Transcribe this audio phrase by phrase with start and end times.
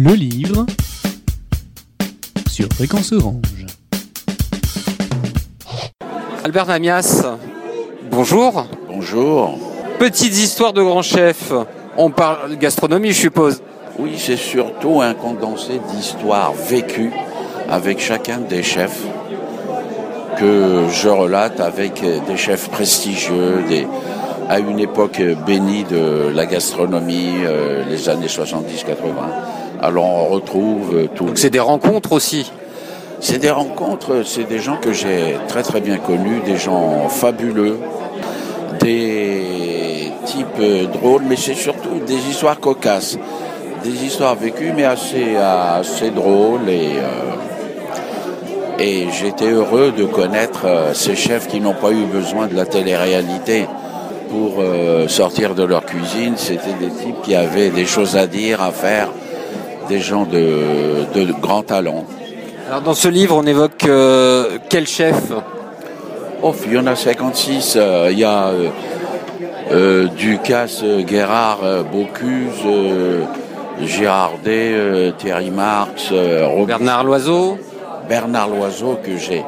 [0.00, 0.64] Le livre
[2.48, 3.66] sur Fréquence Orange.
[6.44, 7.24] Albert Namias,
[8.08, 8.68] bonjour.
[8.86, 9.58] Bonjour.
[9.98, 11.52] Petites histoires de grands chefs.
[11.96, 13.60] On parle gastronomie, je suppose.
[13.98, 17.10] Oui, c'est surtout un condensé d'histoires vécues
[17.68, 19.02] avec chacun des chefs
[20.38, 23.88] que je relate avec des chefs prestigieux, des,
[24.48, 29.58] à une époque bénie de la gastronomie, euh, les années 70-80.
[29.80, 31.26] Alors on retrouve euh, tout.
[31.26, 32.50] Donc c'est des rencontres aussi.
[33.20, 37.78] C'est des rencontres, c'est des gens que j'ai très très bien connus, des gens fabuleux,
[38.80, 43.18] des types euh, drôles, mais c'est surtout des histoires cocasses,
[43.84, 51.14] des histoires vécues mais assez, assez drôles et, euh, et j'étais heureux de connaître ces
[51.14, 53.66] chefs qui n'ont pas eu besoin de la télé-réalité
[54.30, 54.62] pour
[55.08, 56.34] sortir de leur cuisine.
[56.36, 59.08] C'était des types qui avaient des choses à dire, à faire,
[59.88, 62.04] des gens de, de grand talent.
[62.68, 65.32] Alors dans ce livre, on évoque euh, quel chef?
[66.42, 67.74] Oh, il y en a 56.
[67.76, 68.68] Euh, il y a euh,
[69.72, 72.66] euh Ducasse, Guérard, Bocuse,
[73.82, 76.12] Girardet, Thierry Marx,
[76.66, 77.58] Bernard Loiseau.
[78.08, 79.44] Bernard Loiseau que j'ai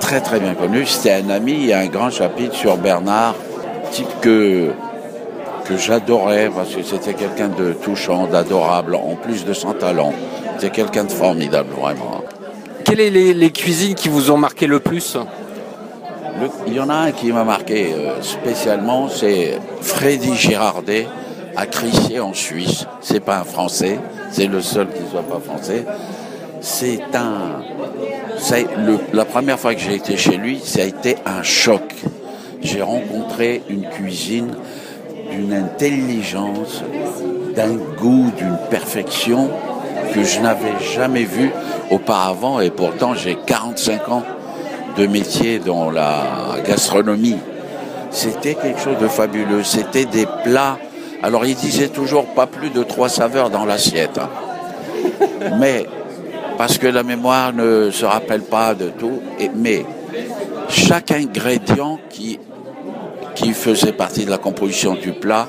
[0.00, 0.84] très très bien connu.
[0.86, 1.52] C'était un ami.
[1.52, 3.34] Il y a un grand chapitre sur Bernard,
[3.92, 4.70] type que
[5.68, 10.12] que j'adorais parce que c'était quelqu'un de touchant, d'adorable, en plus de son talent.
[10.54, 12.22] C'était quelqu'un de formidable, vraiment.
[12.84, 15.16] Quelles sont les, les, cuisines qui vous ont marqué le plus
[16.66, 21.06] Il y en a un qui m'a marqué euh, spécialement, c'est Freddy Girardet
[21.56, 22.86] à Crissier en Suisse.
[23.00, 23.98] C'est pas un Français,
[24.30, 25.84] c'est le seul qui soit pas français.
[26.60, 27.62] C'est un,
[29.12, 31.94] la première fois que j'ai été chez lui, ça a été un choc.
[32.62, 34.54] J'ai rencontré une cuisine
[35.30, 36.82] d'une intelligence,
[37.54, 39.50] d'un goût, d'une perfection
[40.14, 41.50] que je n'avais jamais vu
[41.90, 44.22] auparavant et pourtant j'ai 45 ans
[44.96, 47.38] de métier dans la gastronomie.
[48.10, 49.62] C'était quelque chose de fabuleux.
[49.62, 50.78] C'était des plats.
[51.22, 54.18] Alors il disait toujours pas plus de trois saveurs dans l'assiette.
[54.18, 54.30] Hein.
[55.60, 55.86] Mais
[56.56, 59.20] parce que la mémoire ne se rappelle pas de tout.
[59.38, 59.84] Et, mais
[60.68, 62.38] chaque ingrédient qui,
[63.36, 65.46] qui faisait partie de la composition du plat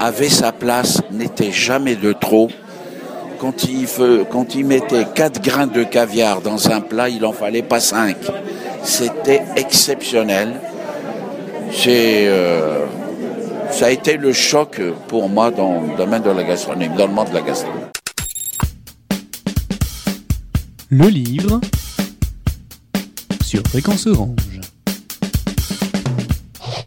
[0.00, 2.48] avait sa place, n'était jamais de trop
[3.38, 3.86] quand il,
[4.30, 8.16] quand il mettait 4 grains de caviar dans un plat, il en fallait pas 5.
[8.82, 10.60] C'était exceptionnel.
[11.72, 12.86] C'est, euh,
[13.70, 17.12] ça a été le choc pour moi dans le domaine de la gastronomie, dans le
[17.12, 17.84] monde de la gastronomie.
[20.88, 21.60] Le livre
[23.44, 24.55] sur Fréquence Orange.